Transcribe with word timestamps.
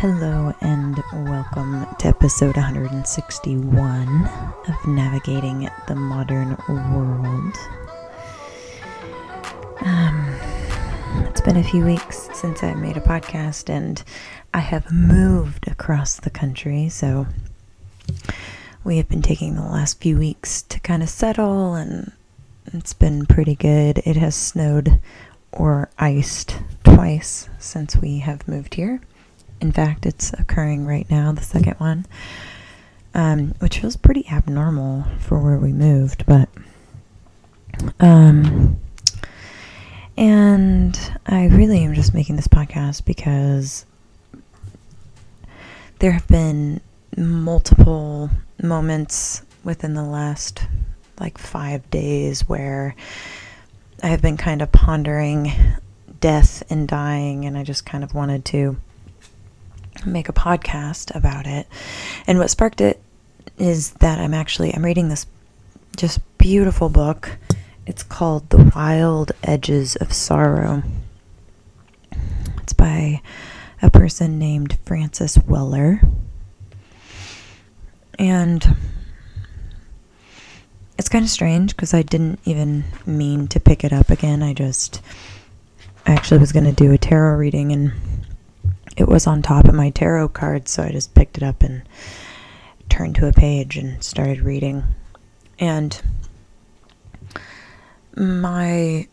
Hello 0.00 0.54
and 0.62 0.96
welcome 1.12 1.86
to 1.98 2.08
episode 2.08 2.56
161 2.56 4.30
of 4.66 4.86
Navigating 4.86 5.68
the 5.88 5.94
Modern 5.94 6.56
World. 6.70 7.54
Um, 9.82 10.34
it's 11.26 11.42
been 11.42 11.58
a 11.58 11.62
few 11.62 11.84
weeks 11.84 12.30
since 12.32 12.62
I 12.62 12.72
made 12.72 12.96
a 12.96 13.02
podcast 13.02 13.68
and 13.68 14.02
I 14.54 14.60
have 14.60 14.90
moved 14.90 15.68
across 15.68 16.18
the 16.18 16.30
country, 16.30 16.88
so 16.88 17.26
we 18.82 18.96
have 18.96 19.10
been 19.10 19.20
taking 19.20 19.54
the 19.54 19.60
last 19.60 20.00
few 20.00 20.16
weeks 20.16 20.62
to 20.62 20.80
kind 20.80 21.02
of 21.02 21.10
settle 21.10 21.74
and 21.74 22.10
it's 22.72 22.94
been 22.94 23.26
pretty 23.26 23.54
good. 23.54 23.98
It 24.06 24.16
has 24.16 24.34
snowed 24.34 24.98
or 25.52 25.90
iced 25.98 26.56
twice 26.84 27.50
since 27.58 27.96
we 27.96 28.20
have 28.20 28.48
moved 28.48 28.76
here. 28.76 29.02
In 29.60 29.72
fact, 29.72 30.06
it's 30.06 30.32
occurring 30.34 30.86
right 30.86 31.08
now, 31.10 31.32
the 31.32 31.42
second 31.42 31.74
one, 31.74 32.06
um, 33.14 33.54
which 33.58 33.80
feels 33.80 33.96
pretty 33.96 34.26
abnormal 34.28 35.04
for 35.18 35.38
where 35.38 35.58
we 35.58 35.72
moved, 35.72 36.24
but. 36.26 36.48
Um, 37.98 38.78
and 40.16 40.98
I 41.26 41.46
really 41.46 41.82
am 41.82 41.94
just 41.94 42.12
making 42.12 42.36
this 42.36 42.48
podcast 42.48 43.04
because 43.04 43.86
there 45.98 46.12
have 46.12 46.26
been 46.28 46.80
multiple 47.16 48.30
moments 48.62 49.42
within 49.64 49.94
the 49.94 50.02
last 50.04 50.66
like 51.18 51.38
five 51.38 51.88
days 51.90 52.48
where 52.48 52.94
I 54.02 54.08
have 54.08 54.22
been 54.22 54.36
kind 54.36 54.62
of 54.62 54.72
pondering 54.72 55.52
death 56.20 56.62
and 56.70 56.88
dying, 56.88 57.44
and 57.44 57.56
I 57.56 57.64
just 57.64 57.84
kind 57.84 58.02
of 58.02 58.14
wanted 58.14 58.44
to 58.46 58.76
make 60.06 60.28
a 60.28 60.32
podcast 60.32 61.14
about 61.14 61.46
it. 61.46 61.66
And 62.26 62.38
what 62.38 62.50
sparked 62.50 62.80
it 62.80 63.00
is 63.58 63.92
that 63.94 64.18
I'm 64.18 64.34
actually 64.34 64.74
I'm 64.74 64.84
reading 64.84 65.08
this 65.08 65.26
just 65.96 66.20
beautiful 66.38 66.88
book. 66.88 67.36
It's 67.86 68.02
called 68.02 68.48
The 68.50 68.72
Wild 68.74 69.32
Edges 69.42 69.96
of 69.96 70.12
Sorrow. 70.12 70.82
It's 72.62 72.72
by 72.72 73.20
a 73.82 73.90
person 73.90 74.38
named 74.38 74.78
Francis 74.84 75.36
Weller. 75.38 76.00
And 78.18 78.76
it's 80.98 81.08
kind 81.08 81.24
of 81.24 81.30
strange 81.30 81.74
because 81.74 81.94
I 81.94 82.02
didn't 82.02 82.40
even 82.44 82.84
mean 83.06 83.48
to 83.48 83.60
pick 83.60 83.84
it 83.84 83.92
up 83.92 84.10
again. 84.10 84.42
I 84.42 84.52
just 84.52 85.00
I 86.06 86.12
actually 86.12 86.38
was 86.38 86.52
going 86.52 86.66
to 86.66 86.72
do 86.72 86.92
a 86.92 86.98
tarot 86.98 87.36
reading 87.36 87.72
and 87.72 87.92
it 88.96 89.08
was 89.08 89.26
on 89.26 89.42
top 89.42 89.66
of 89.66 89.74
my 89.74 89.90
tarot 89.90 90.28
cards, 90.28 90.70
so 90.70 90.82
I 90.82 90.90
just 90.90 91.14
picked 91.14 91.36
it 91.36 91.42
up 91.42 91.62
and 91.62 91.82
turned 92.88 93.14
to 93.16 93.28
a 93.28 93.32
page 93.32 93.76
and 93.76 94.02
started 94.02 94.40
reading. 94.40 94.84
And 95.58 96.00
my 98.16 99.06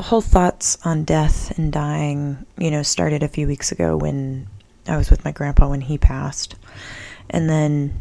whole 0.00 0.20
thoughts 0.20 0.78
on 0.84 1.04
death 1.04 1.56
and 1.58 1.72
dying, 1.72 2.44
you 2.58 2.70
know, 2.70 2.82
started 2.82 3.22
a 3.22 3.28
few 3.28 3.46
weeks 3.46 3.70
ago 3.70 3.96
when 3.96 4.48
I 4.88 4.96
was 4.96 5.10
with 5.10 5.24
my 5.24 5.32
grandpa 5.32 5.68
when 5.68 5.82
he 5.82 5.98
passed. 5.98 6.56
And 7.30 7.48
then 7.48 8.00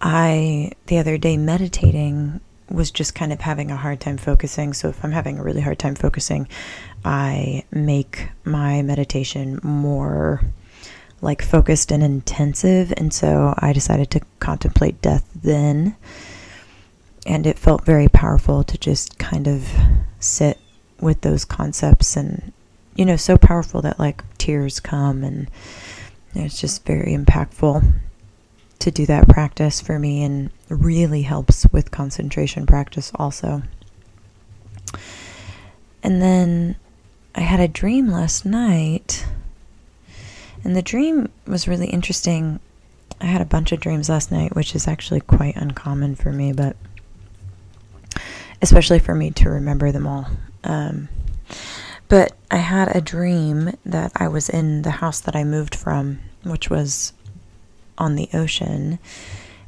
I, 0.00 0.72
the 0.86 0.98
other 0.98 1.16
day, 1.18 1.36
meditating, 1.36 2.40
was 2.70 2.90
just 2.90 3.14
kind 3.14 3.32
of 3.32 3.40
having 3.40 3.70
a 3.70 3.76
hard 3.76 4.00
time 4.00 4.16
focusing. 4.16 4.72
So 4.72 4.88
if 4.88 5.04
I'm 5.04 5.12
having 5.12 5.38
a 5.38 5.42
really 5.42 5.60
hard 5.60 5.78
time 5.78 5.94
focusing, 5.94 6.48
I 7.04 7.64
make 7.70 8.28
my 8.44 8.82
meditation 8.82 9.60
more 9.62 10.42
like 11.20 11.42
focused 11.42 11.90
and 11.90 12.02
intensive. 12.02 12.92
And 12.96 13.12
so 13.12 13.54
I 13.58 13.72
decided 13.72 14.10
to 14.12 14.20
contemplate 14.40 15.02
death 15.02 15.28
then. 15.34 15.96
And 17.26 17.46
it 17.46 17.58
felt 17.58 17.84
very 17.84 18.08
powerful 18.08 18.64
to 18.64 18.76
just 18.78 19.18
kind 19.18 19.46
of 19.46 19.68
sit 20.20 20.58
with 21.00 21.22
those 21.22 21.44
concepts 21.44 22.16
and, 22.16 22.52
you 22.94 23.04
know, 23.04 23.16
so 23.16 23.36
powerful 23.36 23.80
that 23.82 23.98
like 23.98 24.22
tears 24.38 24.80
come 24.80 25.24
and 25.24 25.50
it's 26.34 26.60
just 26.60 26.84
very 26.84 27.16
impactful 27.16 27.94
to 28.84 28.90
do 28.90 29.06
that 29.06 29.26
practice 29.28 29.80
for 29.80 29.98
me 29.98 30.22
and 30.22 30.50
really 30.68 31.22
helps 31.22 31.66
with 31.72 31.90
concentration 31.90 32.66
practice 32.66 33.10
also. 33.14 33.62
And 36.02 36.20
then 36.20 36.76
I 37.34 37.40
had 37.40 37.60
a 37.60 37.68
dream 37.68 38.08
last 38.08 38.44
night, 38.44 39.24
and 40.62 40.76
the 40.76 40.82
dream 40.82 41.30
was 41.46 41.66
really 41.66 41.86
interesting. 41.86 42.60
I 43.22 43.26
had 43.26 43.40
a 43.40 43.46
bunch 43.46 43.72
of 43.72 43.80
dreams 43.80 44.10
last 44.10 44.30
night, 44.30 44.54
which 44.54 44.74
is 44.74 44.86
actually 44.86 45.20
quite 45.20 45.56
uncommon 45.56 46.14
for 46.14 46.30
me, 46.30 46.52
but 46.52 46.76
especially 48.60 48.98
for 48.98 49.14
me 49.14 49.30
to 49.30 49.48
remember 49.48 49.92
them 49.92 50.06
all. 50.06 50.26
Um, 50.62 51.08
but 52.08 52.36
I 52.50 52.58
had 52.58 52.94
a 52.94 53.00
dream 53.00 53.72
that 53.86 54.12
I 54.14 54.28
was 54.28 54.50
in 54.50 54.82
the 54.82 54.90
house 54.90 55.20
that 55.20 55.34
I 55.34 55.42
moved 55.42 55.74
from, 55.74 56.20
which 56.42 56.68
was 56.68 57.14
on 57.98 58.16
the 58.16 58.28
ocean. 58.32 58.98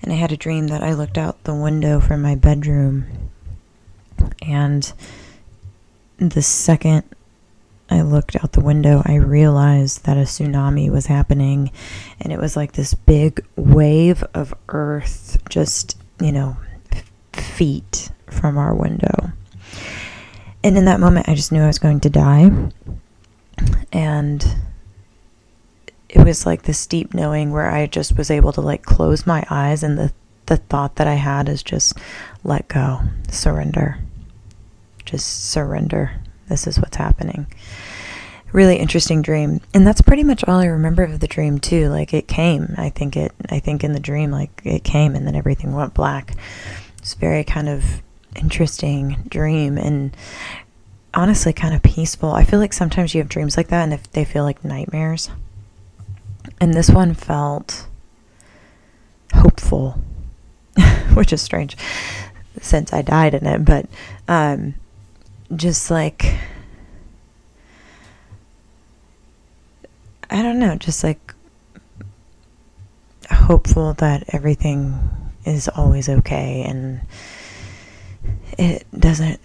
And 0.03 0.13
I 0.13 0.17
had 0.17 0.33
a 0.33 0.37
dream 0.37 0.69
that 0.69 0.83
I 0.83 0.93
looked 0.93 1.19
out 1.19 1.45
the 1.45 1.55
window 1.55 2.01
from 2.01 2.23
my 2.23 2.35
bedroom. 2.35 3.07
And 4.43 4.93
the 6.19 6.43
second 6.43 7.05
I 7.89 8.03
looked 8.03 8.37
out 8.37 8.53
the 8.53 8.61
window, 8.61 9.03
I 9.05 9.15
realized 9.15 10.05
that 10.05 10.17
a 10.17 10.23
tsunami 10.23 10.91
was 10.91 11.07
happening. 11.07 11.71
And 12.21 12.33
it 12.33 12.39
was 12.39 12.57
like 12.57 12.73
this 12.73 12.95
big 12.95 13.45
wave 13.57 14.25
of 14.35 14.55
earth, 14.69 15.39
just, 15.49 15.97
you 16.21 16.33
know, 16.33 16.57
feet 17.33 18.11
from 18.29 18.59
our 18.59 18.75
window. 18.75 19.33
And 20.65 20.77
in 20.77 20.87
that 20.87 21.01
moment, 21.01 21.29
I 21.29 21.35
just 21.35 21.53
knew 21.53 21.63
I 21.63 21.69
was 21.69 21.79
going 21.79 22.01
to 22.01 22.11
die. 22.11 22.51
And 23.93 24.57
it 26.09 26.25
was 26.25 26.47
like 26.47 26.63
this 26.63 26.87
deep 26.87 27.15
knowing 27.15 27.51
where 27.51 27.71
I 27.71 27.87
just 27.87 28.17
was 28.17 28.31
able 28.31 28.53
to 28.53 28.61
like 28.61 28.83
close 28.83 29.27
my 29.27 29.45
eyes 29.51 29.83
and 29.83 29.99
the 29.99 30.13
the 30.47 30.57
thought 30.57 30.97
that 30.97 31.09
I 31.09 31.15
had 31.15 31.49
is 31.49 31.63
just 31.63 31.99
let 32.45 32.69
go, 32.69 33.01
surrender. 33.29 33.99
Just 35.05 35.51
surrender. 35.51 36.13
This 36.49 36.67
is 36.67 36.79
what's 36.79 36.97
happening. 36.97 37.47
Really 38.53 38.77
interesting 38.77 39.23
dream. 39.23 39.61
And 39.75 39.85
that's 39.85 40.03
pretty 40.03 40.23
much 40.23 40.45
all 40.45 40.61
I 40.61 40.67
remember 40.67 41.03
of 41.03 41.19
the 41.19 41.27
dream 41.27 41.59
too. 41.59 41.89
Like 41.89 42.15
it 42.15 42.29
came. 42.29 42.75
I 42.79 42.91
think 42.91 43.17
it 43.17 43.33
I 43.51 43.59
think 43.59 43.83
in 43.83 43.93
the 43.93 44.01
dream 44.01 44.31
like 44.31 44.63
it 44.65 44.85
came 44.85 45.15
and 45.15 45.27
then 45.27 45.35
everything 45.35 45.75
went 45.75 45.95
black. 45.95 46.35
It's 46.99 47.15
very 47.15 47.45
kind 47.45 47.69
of 47.69 48.03
interesting 48.37 49.17
dream 49.29 49.79
and 49.79 50.17
honestly 51.13 51.53
kind 51.53 51.75
of 51.75 51.83
peaceful. 51.83 52.33
I 52.33 52.45
feel 52.45 52.61
like 52.61 52.73
sometimes 52.73 53.15
you 53.15 53.21
have 53.21 53.29
dreams 53.29 53.57
like 53.57 53.69
that 53.69 53.83
and 53.83 53.93
if 53.93 54.11
they 54.13 54.25
feel 54.25 54.45
like 54.45 54.65
nightmares. 54.65 55.31
And 56.61 56.75
this 56.75 56.91
one 56.91 57.15
felt 57.15 57.87
hopeful, 59.33 59.99
which 61.15 61.33
is 61.33 61.43
strange 61.43 61.77
since 62.61 62.93
I 62.93 63.03
died 63.03 63.35
in 63.35 63.47
it, 63.47 63.65
but 63.65 63.87
um, 64.29 64.75
just 65.55 65.91
like, 65.91 66.35
I 70.31 70.43
don't 70.43 70.59
know, 70.59 70.77
just 70.77 71.05
like 71.05 71.35
hopeful 73.31 73.95
that 73.95 74.25
everything 74.35 74.99
is 75.45 75.69
always 75.69 76.09
okay 76.09 76.65
and 76.67 77.01
it 78.59 78.87
doesn't 78.99 79.41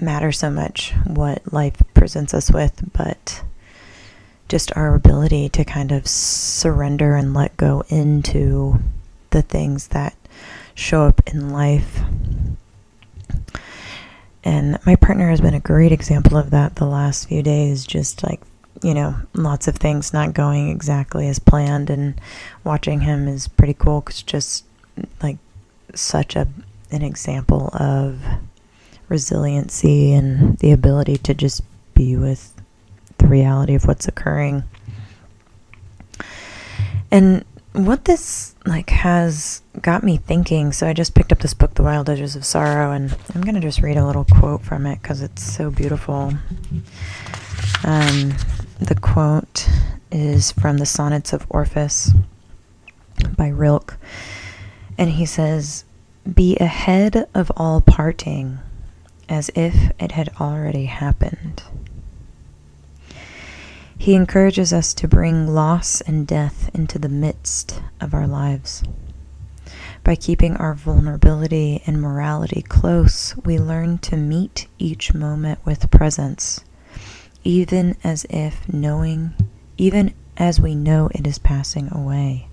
matter 0.00 0.32
so 0.32 0.50
much 0.50 0.92
what 1.06 1.52
life 1.52 1.76
presents 1.94 2.34
us 2.34 2.50
with, 2.50 2.92
but 2.92 3.42
just 4.52 4.76
our 4.76 4.94
ability 4.94 5.48
to 5.48 5.64
kind 5.64 5.90
of 5.90 6.06
surrender 6.06 7.16
and 7.16 7.32
let 7.32 7.56
go 7.56 7.82
into 7.88 8.78
the 9.30 9.40
things 9.40 9.88
that 9.88 10.14
show 10.74 11.04
up 11.04 11.22
in 11.28 11.48
life. 11.48 12.02
And 14.44 14.78
my 14.84 14.94
partner 14.96 15.30
has 15.30 15.40
been 15.40 15.54
a 15.54 15.58
great 15.60 15.90
example 15.90 16.36
of 16.36 16.50
that 16.50 16.74
the 16.74 16.84
last 16.84 17.28
few 17.30 17.42
days, 17.42 17.86
just 17.86 18.22
like, 18.22 18.42
you 18.82 18.92
know, 18.92 19.14
lots 19.32 19.68
of 19.68 19.76
things 19.76 20.12
not 20.12 20.34
going 20.34 20.68
exactly 20.68 21.28
as 21.28 21.38
planned. 21.38 21.88
And 21.88 22.20
watching 22.62 23.00
him 23.00 23.28
is 23.28 23.48
pretty 23.48 23.72
cool 23.72 24.02
because 24.02 24.22
just 24.22 24.66
like 25.22 25.38
such 25.94 26.36
a 26.36 26.46
an 26.90 27.00
example 27.00 27.70
of 27.72 28.20
resiliency 29.08 30.12
and 30.12 30.58
the 30.58 30.72
ability 30.72 31.16
to 31.16 31.32
just 31.32 31.62
be 31.94 32.18
with 32.18 32.51
the 33.22 33.28
reality 33.28 33.74
of 33.74 33.86
what's 33.86 34.08
occurring. 34.08 34.64
And 37.10 37.44
what 37.72 38.04
this 38.04 38.54
like 38.66 38.90
has 38.90 39.62
got 39.80 40.04
me 40.04 40.18
thinking 40.18 40.72
so 40.72 40.86
i 40.86 40.92
just 40.92 41.14
picked 41.14 41.32
up 41.32 41.38
this 41.38 41.54
book 41.54 41.72
the 41.72 41.82
wild 41.82 42.10
edges 42.10 42.36
of 42.36 42.44
sorrow 42.44 42.92
and 42.92 43.16
i'm 43.34 43.40
going 43.40 43.54
to 43.54 43.62
just 43.62 43.80
read 43.80 43.96
a 43.96 44.04
little 44.04 44.26
quote 44.26 44.60
from 44.62 44.84
it 44.84 45.00
because 45.00 45.22
it's 45.22 45.42
so 45.42 45.70
beautiful 45.70 46.34
Um, 47.84 48.34
the 48.78 48.94
quote 48.94 49.68
is 50.12 50.52
from 50.52 50.78
the 50.78 50.86
Sonnets 50.86 51.32
of 51.32 51.46
Orpheus 51.48 52.12
by 53.36 53.48
Rilke. 53.48 53.96
And 54.96 55.10
he 55.10 55.26
says, 55.26 55.84
Be 56.32 56.56
ahead 56.56 57.28
of 57.34 57.50
all 57.56 57.80
parting, 57.80 58.60
as 59.28 59.50
if 59.56 59.90
it 59.98 60.12
had 60.12 60.30
already 60.40 60.84
happened. 60.84 61.62
He 64.02 64.16
encourages 64.16 64.72
us 64.72 64.94
to 64.94 65.06
bring 65.06 65.46
loss 65.46 66.00
and 66.00 66.26
death 66.26 66.68
into 66.74 66.98
the 66.98 67.08
midst 67.08 67.80
of 68.00 68.12
our 68.12 68.26
lives. 68.26 68.82
By 70.02 70.16
keeping 70.16 70.56
our 70.56 70.74
vulnerability 70.74 71.84
and 71.86 72.02
morality 72.02 72.62
close, 72.62 73.36
we 73.44 73.60
learn 73.60 73.98
to 73.98 74.16
meet 74.16 74.66
each 74.76 75.14
moment 75.14 75.64
with 75.64 75.88
presence, 75.92 76.64
even 77.44 77.96
as 78.02 78.26
if 78.28 78.68
knowing, 78.68 79.34
even 79.78 80.14
as 80.36 80.58
we 80.58 80.74
know 80.74 81.08
it 81.14 81.24
is 81.24 81.38
passing 81.38 81.88
away. 81.92 82.48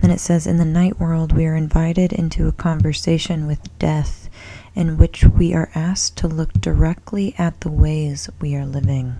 Then 0.00 0.12
it 0.12 0.20
says, 0.20 0.46
In 0.46 0.58
the 0.58 0.64
night 0.64 1.00
world, 1.00 1.32
we 1.32 1.46
are 1.46 1.56
invited 1.56 2.12
into 2.12 2.46
a 2.46 2.52
conversation 2.52 3.48
with 3.48 3.76
death 3.80 4.27
in 4.78 4.96
which 4.96 5.24
we 5.24 5.52
are 5.52 5.72
asked 5.74 6.16
to 6.16 6.28
look 6.28 6.52
directly 6.52 7.34
at 7.36 7.60
the 7.62 7.70
ways 7.70 8.30
we 8.40 8.54
are 8.54 8.64
living. 8.64 9.16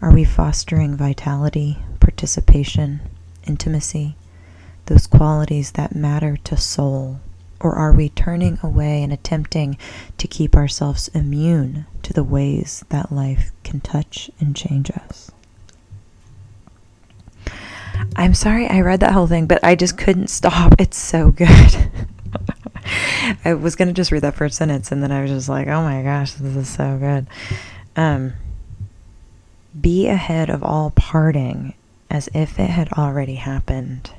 Are 0.00 0.12
we 0.12 0.22
fostering 0.22 0.96
vitality, 0.96 1.78
participation, 1.98 3.00
intimacy, 3.44 4.14
those 4.86 5.08
qualities 5.08 5.72
that 5.72 5.96
matter 5.96 6.36
to 6.44 6.56
soul? 6.56 7.18
Or 7.58 7.74
are 7.74 7.90
we 7.90 8.08
turning 8.10 8.60
away 8.62 9.02
and 9.02 9.12
attempting 9.12 9.76
to 10.18 10.28
keep 10.28 10.54
ourselves 10.54 11.08
immune 11.08 11.86
to 12.04 12.12
the 12.12 12.22
ways 12.22 12.84
that 12.90 13.10
life 13.10 13.50
can 13.64 13.80
touch 13.80 14.30
and 14.38 14.54
change 14.54 14.92
us? 14.92 15.32
I'm 18.14 18.34
sorry 18.34 18.68
I 18.68 18.80
read 18.80 19.00
that 19.00 19.12
whole 19.12 19.26
thing, 19.26 19.46
but 19.46 19.64
I 19.64 19.74
just 19.74 19.98
couldn't 19.98 20.30
stop. 20.30 20.74
It's 20.78 20.98
so 20.98 21.32
good. 21.32 21.90
I 23.44 23.54
was 23.54 23.76
gonna 23.76 23.92
just 23.92 24.12
read 24.12 24.22
that 24.22 24.34
first 24.34 24.56
sentence, 24.56 24.92
and 24.92 25.02
then 25.02 25.12
I 25.12 25.22
was 25.22 25.30
just 25.30 25.48
like, 25.48 25.68
"Oh 25.68 25.82
my 25.82 26.02
gosh, 26.02 26.32
this 26.32 26.56
is 26.56 26.68
so 26.68 26.98
good." 26.98 27.26
Um, 27.96 28.34
be 29.78 30.08
ahead 30.08 30.50
of 30.50 30.62
all 30.62 30.90
parting, 30.90 31.74
as 32.10 32.28
if 32.34 32.58
it 32.58 32.70
had 32.70 32.92
already 32.92 33.36
happened. 33.36 34.10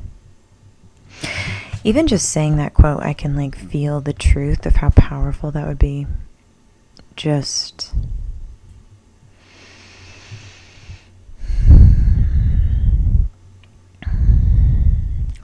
Even 1.83 2.07
just 2.07 2.29
saying 2.29 2.57
that 2.57 2.73
quote, 2.73 3.03
I 3.03 3.13
can 3.13 3.35
like 3.35 3.55
feel 3.55 3.99
the 3.99 4.13
truth 4.13 4.65
of 4.65 4.77
how 4.77 4.89
powerful 4.89 5.51
that 5.51 5.67
would 5.67 5.79
be. 5.79 6.07
Just. 7.15 7.93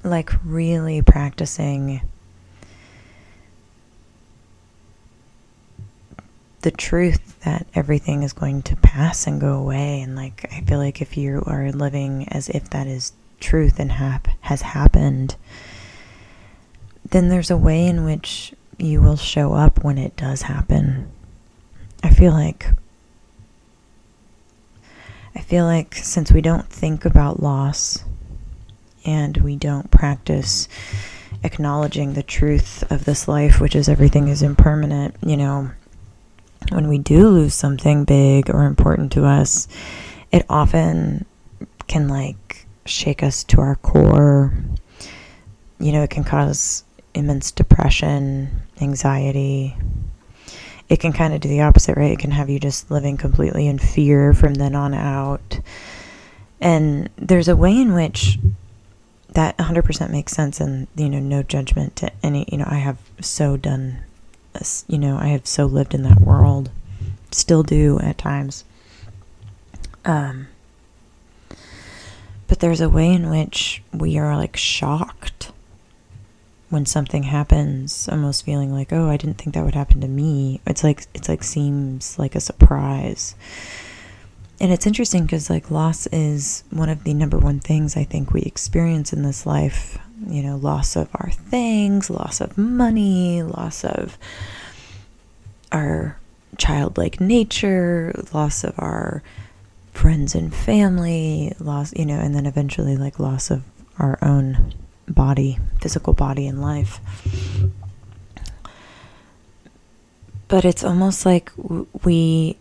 Like, 0.01 0.31
really 0.45 1.01
practicing 1.01 2.01
the 6.62 6.72
truth 6.72 7.40
that 7.42 7.66
everything 7.74 8.24
is 8.24 8.34
going 8.34 8.62
to 8.64 8.76
pass 8.78 9.28
and 9.28 9.40
go 9.40 9.54
away. 9.54 10.02
And 10.02 10.16
like, 10.16 10.46
I 10.52 10.62
feel 10.62 10.80
like 10.80 11.02
if 11.02 11.18
you 11.18 11.44
are 11.46 11.72
living 11.72 12.28
as 12.30 12.50
if 12.50 12.70
that 12.72 12.88
is 12.88 13.14
truth 13.40 13.80
and 13.80 13.92
hap- 13.94 14.28
has 14.42 14.62
happened, 14.62 15.36
then 17.10 17.30
there's 17.30 17.52
a 17.52 17.58
way 17.58 17.86
in 17.86 18.04
which 18.04 18.54
you 18.78 19.02
will 19.02 19.18
show 19.18 19.54
up 19.54 19.84
when 19.84 19.98
it 19.98 20.16
does 20.16 20.44
happen. 20.44 21.12
I 22.04 22.12
feel 22.12 22.32
like 22.32 22.68
I 25.36 25.42
feel 25.42 25.66
like 25.66 25.96
since 25.96 26.32
we 26.32 26.42
don't 26.42 26.68
think 26.68 27.06
about 27.06 27.42
loss 27.42 28.04
and 29.06 29.38
we 29.38 29.56
don't 29.56 29.92
practice 29.92 30.68
acknowledging 31.44 32.14
the 32.14 32.24
truth 32.24 32.84
of 32.92 33.06
this 33.06 33.28
life, 33.28 33.62
which 33.62 33.76
is 33.76 33.88
everything 33.88 34.28
is 34.28 34.42
impermanent, 34.42 35.16
you 35.26 35.38
know, 35.38 35.72
when 36.70 36.88
we 36.88 36.98
do 36.98 37.30
lose 37.30 37.54
something 37.54 38.06
big 38.06 38.50
or 38.50 38.66
important 38.66 39.12
to 39.14 39.26
us, 39.26 39.68
it 40.32 40.46
often 40.50 41.26
can 41.88 42.08
like 42.08 42.68
shake 42.86 43.24
us 43.24 43.44
to 43.46 43.62
our 43.62 43.76
core. 43.76 44.54
You 45.80 45.92
know, 45.92 46.04
it 46.04 46.10
can 46.10 46.24
cause 46.24 46.84
immense 47.14 47.52
depression, 47.52 48.50
anxiety. 48.82 49.76
It 50.90 51.00
can 51.00 51.14
kind 51.14 51.34
of 51.34 51.42
do 51.42 51.50
the 51.50 51.62
opposite, 51.62 51.98
right? 51.98 52.12
It 52.12 52.20
can 52.20 52.32
have 52.32 52.50
you 52.50 52.60
just 52.60 52.90
living 52.90 53.18
completely 53.18 53.68
in 53.68 53.78
fear 53.78 54.34
from 54.34 54.56
then 54.56 54.76
on 54.76 54.94
out. 54.94 55.60
And 56.62 57.10
there's 57.16 57.48
a 57.48 57.56
way 57.56 57.80
in 57.80 57.94
which 57.94 58.38
that 59.30 59.58
100% 59.58 60.10
makes 60.10 60.34
sense 60.34 60.60
and, 60.60 60.88
you 60.96 61.10
know, 61.10 61.20
no 61.20 61.44
judgment 61.44 61.96
to 61.98 62.12
any, 62.24 62.46
you 62.52 62.58
know, 62.58 62.68
I 62.68 62.78
have 62.78 62.98
so 63.22 63.56
done 63.56 64.00
you 64.88 64.98
know, 64.98 65.18
I 65.18 65.28
have 65.28 65.48
so 65.48 65.66
lived 65.66 65.94
in 65.94 66.04
that 66.04 66.22
world, 66.22 66.72
still 67.31 67.63
do 67.63 68.00
at 68.00 68.18
times. 68.18 68.63
Um, 70.06 70.48
but 72.48 72.60
there's 72.60 72.81
a 72.81 72.90
way 72.90 73.12
in 73.12 73.30
which 73.30 73.84
we 73.94 74.18
are 74.18 74.36
like 74.36 74.57
shocked 74.57 75.51
when 76.69 76.86
something 76.86 77.24
happens, 77.24 78.07
almost 78.10 78.46
feeling 78.46 78.74
like, 78.74 78.94
oh, 78.94 79.10
I 79.10 79.18
didn't 79.18 79.38
think 79.38 79.56
that 79.56 79.66
would 79.66 79.75
happen 79.75 80.01
to 80.01 80.07
me. 80.07 80.62
It's 80.66 80.84
like 80.84 81.06
it's 81.13 81.30
like 81.30 81.44
seems 81.44 82.18
like 82.19 82.36
a 82.36 82.40
surprise. 82.40 83.36
And 84.62 84.72
it's 84.72 84.86
interesting 84.86 85.24
because 85.24 85.50
like 85.50 85.72
loss 85.72 86.06
is 86.07 86.63
one 86.69 86.90
of 86.90 87.04
the 87.04 87.13
number 87.13 87.38
one 87.38 87.60
things 87.60 87.96
I 87.96 88.04
think 88.04 88.34
we 88.34 88.42
experience 88.42 89.13
in 89.13 89.24
this 89.24 89.46
life 89.46 89.98
you 90.27 90.44
know, 90.44 90.57
loss 90.57 90.95
of 90.95 91.10
our 91.16 91.30
things, 91.31 92.10
loss 92.10 92.42
of 92.42 92.57
money, 92.57 93.44
loss 93.44 93.83
of 93.83 94.18
our 95.71 96.18
childlike 96.57 97.21
nature, 97.21 98.13
loss 98.33 98.63
of 98.63 98.74
our 98.77 99.24
friends 99.94 100.36
and 100.36 100.54
family, 100.54 101.54
loss, 101.60 101.94
you 101.95 102.06
know, 102.06 102.19
and 102.19 102.36
then 102.36 102.45
eventually 102.45 102.98
like 102.98 103.19
loss 103.19 103.51
of 103.51 103.63
our 103.98 104.18
own 104.21 104.74
body, 105.07 105.60
physical 105.81 106.13
body 106.13 106.48
and 106.48 106.62
life. 106.62 107.00
But 110.48 110.65
it's 110.65 110.83
almost 110.83 111.25
like 111.25 111.51
we 112.04 112.57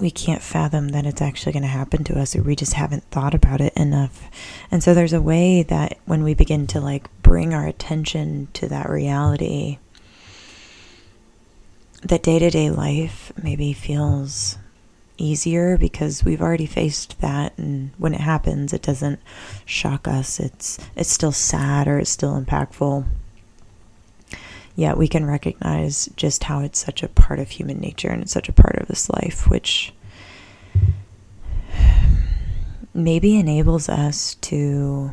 we 0.00 0.10
can't 0.10 0.42
fathom 0.42 0.88
that 0.90 1.06
it's 1.06 1.22
actually 1.22 1.52
going 1.52 1.62
to 1.62 1.68
happen 1.68 2.04
to 2.04 2.18
us 2.18 2.34
or 2.34 2.42
we 2.42 2.56
just 2.56 2.74
haven't 2.74 3.04
thought 3.04 3.34
about 3.34 3.60
it 3.60 3.72
enough. 3.76 4.28
And 4.70 4.82
so 4.82 4.92
there's 4.92 5.12
a 5.12 5.22
way 5.22 5.62
that 5.62 5.98
when 6.04 6.24
we 6.24 6.34
begin 6.34 6.66
to 6.68 6.80
like 6.80 7.08
bring 7.22 7.54
our 7.54 7.66
attention 7.66 8.48
to 8.54 8.68
that 8.68 8.88
reality 8.88 9.78
that 12.02 12.22
day-to-day 12.22 12.68
life 12.70 13.32
maybe 13.42 13.72
feels 13.72 14.58
easier 15.16 15.78
because 15.78 16.24
we've 16.24 16.42
already 16.42 16.66
faced 16.66 17.18
that 17.20 17.56
and 17.56 17.92
when 17.96 18.12
it 18.12 18.20
happens 18.20 18.72
it 18.72 18.82
doesn't 18.82 19.20
shock 19.64 20.06
us. 20.08 20.40
It's 20.40 20.78
it's 20.96 21.10
still 21.10 21.32
sad 21.32 21.88
or 21.88 21.98
it's 21.98 22.10
still 22.10 22.38
impactful 22.38 23.06
yet 24.76 24.96
we 24.96 25.08
can 25.08 25.24
recognize 25.24 26.08
just 26.16 26.44
how 26.44 26.60
it's 26.60 26.84
such 26.84 27.02
a 27.02 27.08
part 27.08 27.38
of 27.38 27.50
human 27.50 27.78
nature 27.78 28.08
and 28.08 28.22
it's 28.22 28.32
such 28.32 28.48
a 28.48 28.52
part 28.52 28.76
of 28.76 28.88
this 28.88 29.08
life, 29.08 29.48
which 29.48 29.92
maybe 32.92 33.36
enables 33.36 33.88
us 33.88 34.34
to 34.36 35.10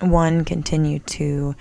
one 0.00 0.44
continue 0.44 0.98
to 1.00 1.54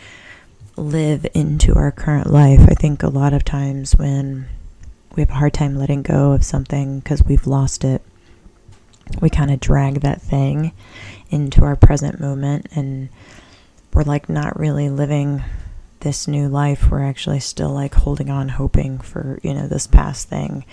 live 0.76 1.26
into 1.34 1.76
our 1.76 1.92
current 1.92 2.28
life. 2.28 2.62
I 2.62 2.76
think 2.76 3.04
a 3.04 3.10
lot 3.10 3.34
of 3.34 3.44
times 3.44 3.96
when 3.98 4.48
we 5.16 5.22
have 5.22 5.32
a 5.32 5.36
hard 5.36 5.54
time 5.54 5.76
letting 5.76 6.04
go 6.04 6.34
of 6.34 6.46
something 6.46 7.00
because 7.00 7.24
we've 7.24 7.48
lost 7.48 7.84
it, 7.84 8.02
we 9.22 9.30
kind 9.30 9.52
of 9.52 9.60
drag 9.60 10.02
that 10.02 10.22
thing 10.22 10.74
into 11.30 11.64
our 11.64 11.76
present 11.76 12.20
moment 12.20 12.68
and 12.76 13.10
we're 13.94 14.04
like 14.04 14.30
not 14.30 14.60
really 14.60 14.90
living 14.90 15.44
this 16.02 16.28
new 16.28 16.48
life. 16.48 16.90
We're 16.92 17.04
actually 17.04 17.40
still 17.40 17.72
like 17.72 17.94
holding 17.94 18.30
on, 18.30 18.50
hoping 18.50 19.00
for, 19.00 19.40
you 19.44 19.54
know, 19.54 19.68
this 19.68 19.88
past 19.88 20.30
thing. 20.30 20.66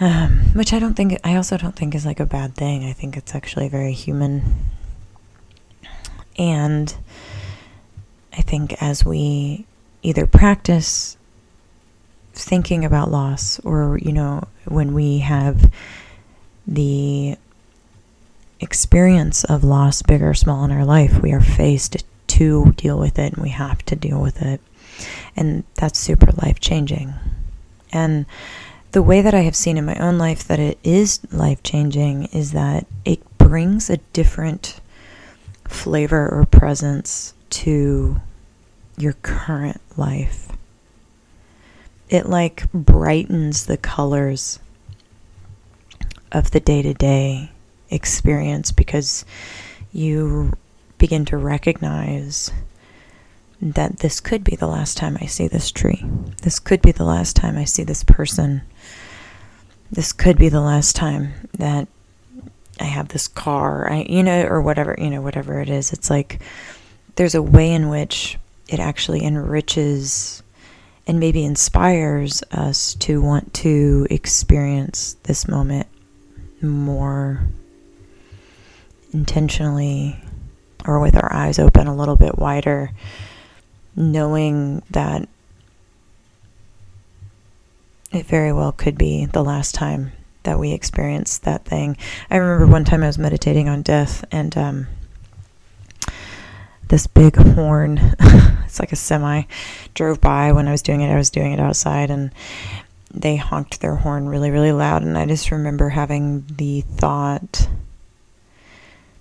Um, 0.00 0.50
which 0.54 0.72
I 0.72 0.78
don't 0.78 0.94
think, 0.94 1.18
I 1.24 1.34
also 1.34 1.56
don't 1.56 1.74
think 1.74 1.94
is 1.94 2.06
like 2.06 2.20
a 2.20 2.26
bad 2.26 2.54
thing. 2.54 2.84
I 2.84 2.92
think 2.92 3.16
it's 3.16 3.34
actually 3.34 3.68
very 3.68 3.92
human. 3.92 4.42
And 6.38 6.94
I 8.32 8.42
think 8.42 8.80
as 8.80 9.04
we 9.04 9.66
either 10.02 10.24
practice 10.26 11.16
thinking 12.32 12.84
about 12.84 13.10
loss 13.10 13.58
or, 13.60 13.98
you 13.98 14.12
know, 14.12 14.44
when 14.66 14.94
we 14.94 15.18
have 15.18 15.72
the 16.68 17.36
experience 18.60 19.44
of 19.44 19.64
loss, 19.64 20.02
big 20.02 20.22
or 20.22 20.34
small, 20.34 20.64
in 20.64 20.70
our 20.70 20.84
life, 20.84 21.20
we 21.22 21.32
are 21.32 21.40
faced 21.40 22.04
to 22.26 22.72
deal 22.72 22.98
with 22.98 23.18
it 23.18 23.32
and 23.32 23.42
we 23.42 23.48
have 23.48 23.84
to 23.86 23.96
deal 23.96 24.20
with 24.20 24.42
it. 24.42 24.60
And 25.34 25.64
that's 25.74 25.98
super 25.98 26.30
life 26.42 26.60
changing. 26.60 27.14
And 27.90 28.26
the 28.92 29.02
way 29.02 29.22
that 29.22 29.34
I 29.34 29.40
have 29.40 29.56
seen 29.56 29.78
in 29.78 29.86
my 29.86 29.96
own 29.96 30.18
life 30.18 30.44
that 30.44 30.58
it 30.58 30.78
is 30.84 31.20
life 31.32 31.62
changing 31.62 32.24
is 32.26 32.52
that 32.52 32.86
it 33.04 33.38
brings 33.38 33.88
a 33.88 33.98
different 34.12 34.80
flavor 35.66 36.28
or 36.28 36.44
presence 36.44 37.34
to 37.50 38.20
your 38.98 39.14
current 39.22 39.80
life. 39.96 40.48
It 42.08 42.26
like 42.26 42.70
brightens 42.72 43.66
the 43.66 43.76
colors 43.76 44.58
of 46.32 46.50
the 46.50 46.60
day 46.60 46.82
to 46.82 46.94
day 46.94 47.50
experience 47.90 48.72
because 48.72 49.24
you 49.92 50.52
begin 50.98 51.24
to 51.26 51.36
recognize 51.36 52.50
that 53.60 53.98
this 53.98 54.20
could 54.20 54.44
be 54.44 54.54
the 54.54 54.66
last 54.66 54.96
time 54.96 55.16
I 55.20 55.26
see 55.26 55.48
this 55.48 55.70
tree. 55.70 56.04
This 56.42 56.58
could 56.58 56.82
be 56.82 56.92
the 56.92 57.04
last 57.04 57.34
time 57.34 57.56
I 57.56 57.64
see 57.64 57.82
this 57.82 58.04
person. 58.04 58.62
This 59.90 60.12
could 60.12 60.38
be 60.38 60.48
the 60.48 60.60
last 60.60 60.94
time 60.94 61.32
that 61.54 61.88
I 62.80 62.84
have 62.84 63.08
this 63.08 63.26
car, 63.26 63.90
I, 63.90 64.06
you 64.08 64.22
know, 64.22 64.44
or 64.44 64.60
whatever, 64.60 64.94
you 64.98 65.10
know, 65.10 65.20
whatever 65.20 65.60
it 65.60 65.68
is. 65.68 65.92
It's 65.92 66.10
like 66.10 66.40
there's 67.16 67.34
a 67.34 67.42
way 67.42 67.72
in 67.72 67.88
which 67.88 68.38
it 68.68 68.78
actually 68.78 69.24
enriches 69.24 70.42
and 71.06 71.18
maybe 71.18 71.44
inspires 71.44 72.42
us 72.52 72.94
to 72.96 73.20
want 73.20 73.54
to 73.54 74.06
experience 74.10 75.16
this 75.24 75.48
moment 75.48 75.88
more 76.62 77.46
intentionally 79.12 80.18
or 80.84 81.00
with 81.00 81.16
our 81.16 81.32
eyes 81.32 81.58
open 81.58 81.86
a 81.86 81.94
little 81.94 82.16
bit 82.16 82.38
wider, 82.38 82.90
knowing 83.96 84.82
that 84.90 85.28
it 88.12 88.26
very 88.26 88.52
well 88.52 88.72
could 88.72 88.96
be 88.96 89.26
the 89.26 89.44
last 89.44 89.74
time 89.74 90.12
that 90.44 90.58
we 90.58 90.72
experienced 90.72 91.42
that 91.42 91.64
thing. 91.64 91.96
I 92.30 92.36
remember 92.36 92.66
one 92.66 92.84
time 92.84 93.02
I 93.02 93.06
was 93.06 93.18
meditating 93.18 93.68
on 93.68 93.82
death 93.82 94.24
and 94.30 94.56
um, 94.56 94.86
this 96.88 97.06
big 97.06 97.36
horn, 97.36 97.98
it's 98.64 98.80
like 98.80 98.92
a 98.92 98.96
semi, 98.96 99.42
drove 99.94 100.20
by 100.20 100.52
when 100.52 100.68
I 100.68 100.72
was 100.72 100.82
doing 100.82 101.02
it. 101.02 101.12
I 101.12 101.16
was 101.16 101.30
doing 101.30 101.52
it 101.52 101.60
outside 101.60 102.10
and 102.10 102.30
they 103.10 103.36
honked 103.36 103.80
their 103.80 103.96
horn 103.96 104.28
really, 104.28 104.50
really 104.50 104.72
loud. 104.72 105.02
And 105.02 105.16
I 105.16 105.26
just 105.26 105.50
remember 105.50 105.88
having 105.88 106.44
the 106.56 106.82
thought, 106.82 107.68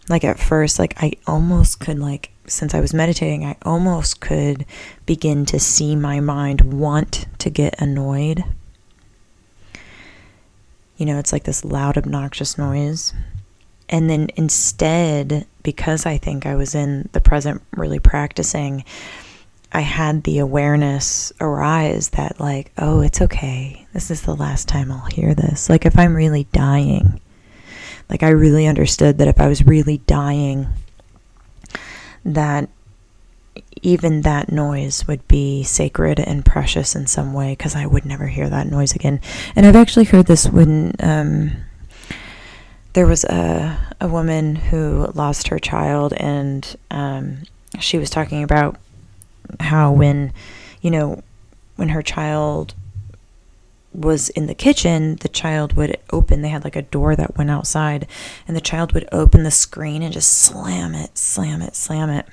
like 0.10 0.24
at 0.24 0.39
first, 0.39 0.79
like 0.79 1.01
I 1.01 1.13
almost 1.25 1.79
could, 1.79 2.00
like, 2.00 2.32
since 2.48 2.74
I 2.74 2.79
was 2.79 2.94
meditating, 2.94 3.46
I 3.46 3.58
almost 3.63 4.22
could 4.22 4.65
begin 5.06 5.46
to 5.48 5.60
see 5.60 5.96
my 5.96 6.20
mind 6.20 6.74
want 6.74 7.25
to 7.39 7.50
get 7.50 7.82
annoyed. 7.82 8.44
You 10.96 11.06
know, 11.06 11.20
it's 11.20 11.34
like 11.34 11.44
this 11.44 11.65
loud, 11.65 11.98
obnoxious 11.98 12.58
noise. 12.58 13.13
And 13.89 14.10
then 14.10 14.29
instead, 14.36 15.46
because 15.63 16.06
I 16.06 16.17
think 16.17 16.46
I 16.46 16.56
was 16.56 16.74
in 16.75 17.10
the 17.12 17.22
present 17.22 17.62
really 17.75 18.00
practicing, 18.00 18.84
I 19.72 19.82
had 19.82 20.24
the 20.24 20.40
awareness 20.40 21.32
arise 21.42 22.10
that, 22.10 22.40
like, 22.40 22.72
oh, 22.78 23.02
it's 23.02 23.22
okay. 23.22 23.86
This 23.94 24.10
is 24.10 24.22
the 24.22 24.36
last 24.36 24.68
time 24.68 24.92
I'll 24.92 25.10
hear 25.12 25.34
this. 25.34 25.70
Like, 25.70 25.86
if 25.86 25.98
I'm 25.98 26.16
really 26.16 26.46
dying, 26.52 27.20
like, 28.10 28.24
I 28.24 28.30
really 28.30 28.66
understood 28.66 29.18
that 29.18 29.28
if 29.28 29.40
I 29.40 29.48
was 29.48 29.66
really 29.66 29.98
dying, 30.00 30.68
that 32.24 32.70
even 33.82 34.22
that 34.22 34.52
noise 34.52 35.08
would 35.08 35.28
be 35.28 35.64
sacred 35.64 36.20
and 36.20 36.46
precious 36.46 36.96
in 36.96 37.08
some 37.08 37.34
way 37.34 37.52
because 37.52 37.76
I 37.76 37.86
would 37.86 38.06
never 38.06 38.28
hear 38.28 38.50
that 38.50 38.68
noise 38.68 38.96
again. 38.96 39.22
And 39.56 39.66
I've 39.66 39.76
actually 39.76 40.06
heard 40.06 40.26
this 40.28 40.48
when 40.48 40.94
um, 41.00 41.52
there 42.94 43.06
was 43.06 43.24
a, 43.26 43.78
a 44.02 44.08
woman 44.08 44.56
who 44.56 45.12
lost 45.14 45.50
her 45.50 45.60
child, 45.60 46.14
and 46.14 46.76
um, 46.90 47.44
she 47.80 47.98
was 47.98 48.10
talking 48.10 48.44
about 48.44 48.78
how 49.60 49.92
when, 49.92 50.34
you 50.82 50.92
know, 50.92 51.24
when 51.75 51.89
her 51.89 52.01
child 52.01 52.74
was 53.94 54.30
in 54.30 54.48
the 54.48 54.54
kitchen, 54.54 55.16
the 55.18 55.30
child 55.30 55.74
would 55.74 55.98
open, 56.12 56.42
they 56.42 56.50
had 56.50 56.63
like 56.63 56.75
a 56.75 56.82
door 56.84 57.16
that 57.16 57.38
went 57.38 57.50
outside, 57.50 58.08
and 58.48 58.56
the 58.56 58.62
child 58.62 58.94
would 58.94 59.08
open 59.12 59.44
the 59.44 59.51
screen 59.51 60.04
and 60.04 60.13
just 60.13 60.32
slam 60.38 60.94
it, 60.94 61.18
slam 61.18 61.62
it, 61.62 61.75
slam 61.75 62.10
it. 62.10 62.25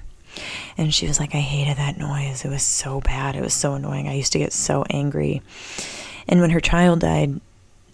And 0.77 0.93
she 0.93 1.07
was 1.07 1.21
like, 1.21 1.35
I 1.35 1.41
hated 1.41 1.77
that 1.77 1.97
noise. 1.97 2.45
It 2.45 2.51
was 2.51 2.63
so 2.63 3.01
bad. 3.01 3.37
It 3.37 3.43
was 3.43 3.55
so 3.55 3.75
annoying. 3.75 4.09
I 4.09 4.15
used 4.15 4.33
to 4.33 4.39
get 4.39 4.53
so 4.53 4.85
angry. 4.91 5.43
And 6.29 6.41
when 6.41 6.51
her 6.51 6.61
child 6.61 7.01
died, 7.01 7.41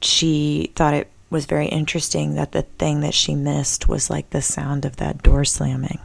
she 0.01 0.73
thought 0.75 0.95
it 0.95 1.11
was 1.29 1.47
very 1.47 1.67
interesting 1.67 2.35
that 2.35 2.53
the 2.53 2.63
thing 2.63 3.01
that 3.01 3.15
she 3.15 3.35
missed 3.35 3.89
was 3.89 4.11
like 4.11 4.31
the 4.31 4.43
sound 4.43 4.85
of 4.85 4.97
that 4.97 5.23
door 5.23 5.45
slamming. 5.45 6.01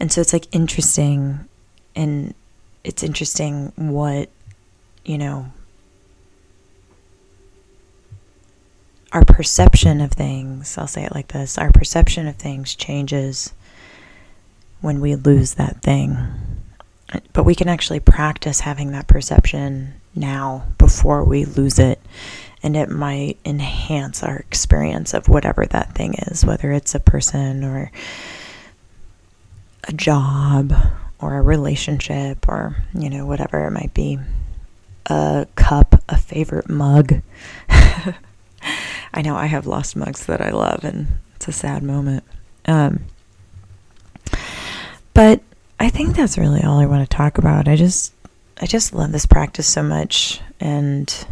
And 0.00 0.10
so 0.10 0.20
it's 0.20 0.32
like 0.32 0.46
interesting, 0.52 1.48
and 1.94 2.34
it's 2.82 3.02
interesting 3.02 3.72
what, 3.76 4.28
you 5.04 5.18
know, 5.18 5.46
our 9.12 9.24
perception 9.24 10.00
of 10.00 10.10
things, 10.10 10.76
I'll 10.76 10.88
say 10.88 11.04
it 11.04 11.14
like 11.14 11.28
this 11.28 11.56
our 11.56 11.70
perception 11.70 12.26
of 12.26 12.34
things 12.34 12.74
changes 12.74 13.54
when 14.80 15.00
we 15.00 15.14
lose 15.14 15.54
that 15.54 15.80
thing. 15.82 16.16
But 17.32 17.44
we 17.44 17.54
can 17.54 17.68
actually 17.68 18.00
practice 18.00 18.60
having 18.60 18.90
that 18.90 19.06
perception 19.06 19.94
now 20.16 20.64
before 20.78 21.24
we 21.24 21.44
lose 21.44 21.78
it. 21.78 22.00
And 22.62 22.76
it 22.76 22.88
might 22.88 23.38
enhance 23.44 24.22
our 24.22 24.38
experience 24.38 25.14
of 25.14 25.28
whatever 25.28 25.66
that 25.66 25.94
thing 25.94 26.14
is, 26.14 26.44
whether 26.44 26.72
it's 26.72 26.94
a 26.94 27.00
person 27.00 27.62
or 27.62 27.92
a 29.86 29.92
job 29.92 30.72
or 31.20 31.36
a 31.36 31.42
relationship 31.42 32.48
or, 32.48 32.76
you 32.94 33.08
know, 33.08 33.24
whatever 33.26 33.66
it 33.66 33.70
might 33.70 33.94
be. 33.94 34.18
A 35.06 35.46
cup, 35.56 36.02
a 36.08 36.16
favorite 36.16 36.68
mug. 36.68 37.20
I 39.14 39.22
know 39.22 39.36
I 39.36 39.46
have 39.46 39.66
lost 39.66 39.96
mugs 39.96 40.26
that 40.26 40.40
I 40.40 40.50
love, 40.50 40.82
and 40.84 41.06
it's 41.36 41.48
a 41.48 41.52
sad 41.52 41.82
moment. 41.82 42.24
Um, 42.66 43.04
but 45.12 45.40
I 45.78 45.88
think 45.90 46.16
that's 46.16 46.38
really 46.38 46.62
all 46.62 46.78
I 46.78 46.86
want 46.86 47.08
to 47.08 47.16
talk 47.16 47.38
about. 47.38 47.68
I 47.68 47.76
just, 47.76 48.12
I 48.60 48.66
just 48.66 48.94
love 48.94 49.12
this 49.12 49.26
practice 49.26 49.66
so 49.66 49.82
much, 49.82 50.40
and 50.58 51.26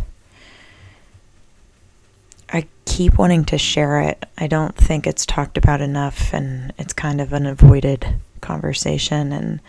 I 2.50 2.66
keep 2.84 3.18
wanting 3.18 3.44
to 3.46 3.58
share 3.58 4.00
it. 4.02 4.24
I 4.38 4.46
don't 4.46 4.76
think 4.76 5.06
it's 5.06 5.26
talked 5.26 5.56
about 5.56 5.80
enough, 5.80 6.32
and 6.32 6.72
it's 6.78 6.92
kind 6.92 7.20
of 7.20 7.32
an 7.32 7.46
avoided 7.46 8.06
conversation. 8.42 9.32
And, 9.32 9.60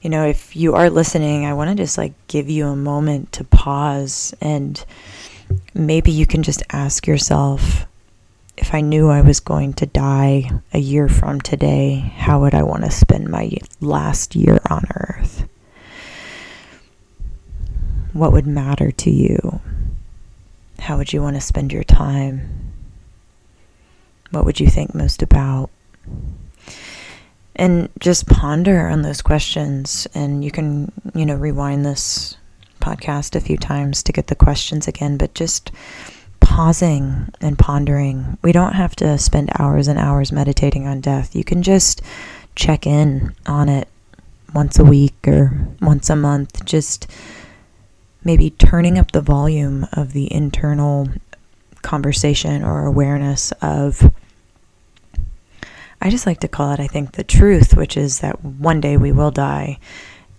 you 0.00 0.08
know, 0.08 0.24
if 0.26 0.56
you 0.56 0.74
are 0.74 0.88
listening, 0.88 1.44
I 1.44 1.52
want 1.52 1.68
to 1.70 1.76
just 1.76 1.98
like 1.98 2.14
give 2.28 2.48
you 2.48 2.68
a 2.68 2.76
moment 2.76 3.32
to 3.32 3.44
pause 3.44 4.34
and 4.40 4.82
maybe 5.74 6.10
you 6.10 6.26
can 6.26 6.42
just 6.42 6.62
ask 6.70 7.06
yourself 7.06 7.86
if 8.56 8.74
I 8.74 8.80
knew 8.80 9.08
I 9.08 9.22
was 9.22 9.40
going 9.40 9.72
to 9.74 9.86
die 9.86 10.50
a 10.72 10.78
year 10.78 11.08
from 11.08 11.40
today, 11.40 12.12
how 12.16 12.40
would 12.40 12.54
I 12.54 12.62
want 12.62 12.84
to 12.84 12.90
spend 12.90 13.28
my 13.28 13.50
last 13.80 14.36
year 14.36 14.60
on 14.68 14.84
earth? 14.94 15.48
What 18.12 18.32
would 18.32 18.46
matter 18.46 18.90
to 18.90 19.10
you? 19.10 19.60
How 20.78 20.98
would 20.98 21.12
you 21.12 21.22
want 21.22 21.36
to 21.36 21.40
spend 21.40 21.72
your 21.72 21.84
time? 21.84 22.72
What 24.30 24.44
would 24.44 24.60
you 24.60 24.68
think 24.68 24.94
most 24.94 25.22
about? 25.22 25.70
And 27.56 27.88
just 28.00 28.26
ponder 28.26 28.88
on 28.88 29.02
those 29.02 29.22
questions. 29.22 30.06
And 30.14 30.44
you 30.44 30.50
can 30.50 30.92
you 31.14 31.26
know 31.26 31.36
rewind 31.36 31.84
this 31.84 32.36
podcast 32.80 33.36
a 33.36 33.40
few 33.40 33.56
times 33.56 34.02
to 34.02 34.12
get 34.12 34.26
the 34.26 34.34
questions 34.34 34.88
again 34.88 35.16
but 35.16 35.34
just 35.34 35.70
pausing 36.40 37.28
and 37.40 37.58
pondering. 37.58 38.36
We 38.42 38.52
don't 38.52 38.74
have 38.74 38.96
to 38.96 39.16
spend 39.16 39.50
hours 39.58 39.88
and 39.88 39.98
hours 39.98 40.32
meditating 40.32 40.86
on 40.86 41.00
death. 41.00 41.34
You 41.34 41.44
can 41.44 41.62
just 41.62 42.02
check 42.56 42.86
in 42.86 43.34
on 43.46 43.68
it 43.68 43.88
once 44.52 44.78
a 44.78 44.84
week 44.84 45.14
or 45.26 45.56
once 45.80 46.10
a 46.10 46.16
month. 46.16 46.64
Just 46.64 47.06
maybe 48.24 48.50
turning 48.50 48.98
up 48.98 49.12
the 49.12 49.20
volume 49.20 49.86
of 49.92 50.12
the 50.12 50.32
internal 50.32 51.08
conversation 51.82 52.62
or 52.62 52.86
awareness 52.86 53.52
of 53.62 54.12
I 56.04 56.10
just 56.10 56.26
like 56.26 56.40
to 56.40 56.48
call 56.48 56.72
it, 56.72 56.80
I 56.80 56.88
think, 56.88 57.12
the 57.12 57.22
truth, 57.22 57.76
which 57.76 57.96
is 57.96 58.18
that 58.20 58.44
one 58.44 58.80
day 58.80 58.96
we 58.96 59.12
will 59.12 59.30
die. 59.30 59.78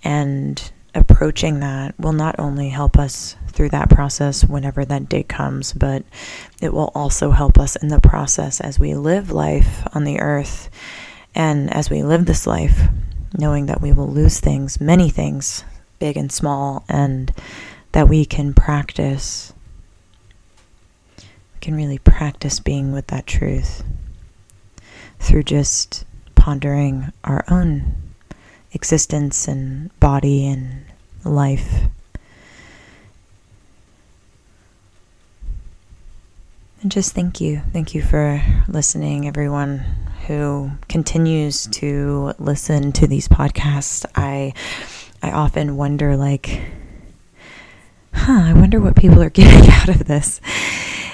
And 0.04 0.62
approaching 0.94 1.62
that 1.62 1.98
will 1.98 2.12
not 2.12 2.38
only 2.38 2.68
help 2.68 3.00
us 3.00 3.38
through 3.48 3.70
that 3.70 3.90
process 3.90 4.44
whenever 4.44 4.84
that 4.84 5.08
day 5.08 5.24
comes, 5.24 5.72
but 5.72 6.04
it 6.62 6.74
will 6.74 6.92
also 6.94 7.32
help 7.32 7.58
us 7.58 7.78
in 7.78 7.88
the 7.88 8.02
process 8.02 8.60
as 8.60 8.78
we 8.78 8.94
live 8.94 9.32
life 9.32 9.88
on 9.96 10.04
the 10.04 10.20
earth 10.20 10.70
And 11.34 11.74
as 11.74 11.90
we 11.90 12.04
live 12.04 12.26
this 12.26 12.46
life, 12.46 12.90
knowing 13.36 13.66
that 13.68 13.82
we 13.82 13.92
will 13.92 14.08
lose 14.08 14.40
things, 14.40 14.80
many 14.80 15.10
things, 15.10 15.64
big 15.98 16.16
and 16.18 16.32
small, 16.32 16.84
and 16.88 17.34
that 17.94 18.08
we 18.08 18.26
can 18.26 18.54
practice, 18.54 19.54
we 21.18 21.60
can 21.60 21.74
really 21.74 21.98
practice 21.98 22.60
being 22.60 22.92
with 22.92 23.08
that 23.08 23.26
truth 23.26 23.84
through 25.24 25.44
just 25.44 26.06
pondering 26.36 27.12
our 27.24 27.46
own 27.50 27.96
existence 28.74 29.48
and 29.48 29.98
body 30.00 30.46
and 30.46 30.86
life. 31.24 31.84
And 36.82 36.92
just 36.92 37.14
thank 37.14 37.40
you. 37.40 37.62
Thank 37.72 37.96
you 37.96 38.02
for 38.02 38.44
listening, 38.68 39.26
everyone 39.26 39.86
who 40.28 40.72
continues 40.90 41.68
to 41.68 42.34
listen 42.40 42.92
to 42.94 43.08
these 43.08 43.28
podcasts. 43.30 44.06
I 44.16 44.54
I 45.22 45.32
often 45.32 45.78
wonder 45.78 46.18
like 46.18 46.62
huh, 48.14 48.42
I 48.48 48.54
wonder 48.54 48.82
what 48.82 48.98
people 48.98 49.22
are 49.22 49.30
getting 49.42 49.72
out 49.72 49.90
of 49.90 50.06
this. 50.06 50.42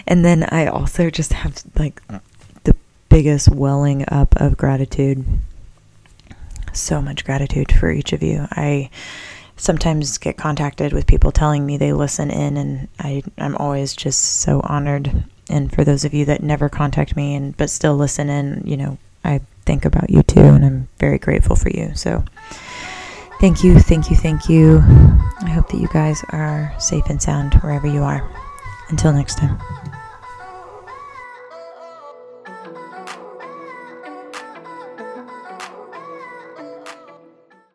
And 0.07 0.25
then 0.25 0.43
I 0.43 0.65
also 0.65 1.11
just 1.11 1.33
have 1.33 1.63
like 1.77 2.01
biggest 3.09 3.49
welling 3.49 4.05
up 4.07 4.35
of 4.37 4.57
gratitude. 4.57 5.25
So 6.73 7.01
much 7.01 7.25
gratitude 7.25 7.71
for 7.71 7.91
each 7.91 8.13
of 8.13 8.21
you. 8.23 8.47
I 8.51 8.89
sometimes 9.59 10.17
get 10.17 10.37
contacted 10.37 10.93
with 10.93 11.05
people 11.07 11.31
telling 11.31 11.65
me 11.65 11.77
they 11.77 11.91
listen 11.91 12.31
in 12.31 12.55
and 12.55 12.87
I 12.97 13.23
I'm 13.37 13.57
always 13.57 13.93
just 13.93 14.39
so 14.39 14.61
honored 14.63 15.25
and 15.49 15.71
for 15.73 15.83
those 15.83 16.05
of 16.05 16.13
you 16.13 16.25
that 16.25 16.41
never 16.41 16.69
contact 16.69 17.15
me 17.15 17.35
and 17.35 17.57
but 17.57 17.69
still 17.69 17.95
listen 17.95 18.29
in, 18.29 18.63
you 18.65 18.77
know, 18.77 18.97
I 19.25 19.41
think 19.65 19.83
about 19.83 20.09
you 20.09 20.23
too 20.23 20.39
and 20.39 20.63
I'm 20.63 20.87
very 20.97 21.17
grateful 21.17 21.55
for 21.55 21.69
you. 21.69 21.93
So 21.95 22.23
thank 23.41 23.63
you, 23.63 23.79
thank 23.79 24.09
you, 24.09 24.15
thank 24.15 24.47
you. 24.47 24.79
I 25.41 25.49
hope 25.49 25.69
that 25.69 25.81
you 25.81 25.89
guys 25.91 26.23
are 26.29 26.73
safe 26.79 27.05
and 27.09 27.21
sound 27.21 27.55
wherever 27.55 27.87
you 27.87 28.03
are. 28.03 28.29
Until 28.89 29.13
next 29.13 29.37
time. 29.37 29.59